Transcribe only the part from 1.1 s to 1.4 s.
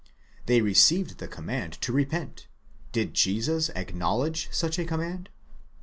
the